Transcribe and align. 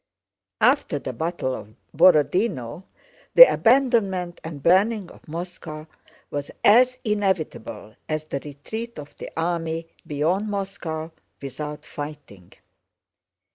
After 0.61 0.97
the 0.97 1.13
battle 1.13 1.53
of 1.53 1.75
Borodinó 1.95 2.85
the 3.35 3.47
abandonment 3.53 4.41
and 4.43 4.63
burning 4.63 5.11
of 5.11 5.27
Moscow 5.27 5.85
was 6.31 6.49
as 6.63 6.97
inevitable 7.03 7.93
as 8.09 8.23
the 8.23 8.39
retreat 8.43 8.97
of 8.97 9.15
the 9.17 9.29
army 9.37 9.87
beyond 10.07 10.49
Moscow 10.49 11.11
without 11.39 11.85
fighting. 11.85 12.51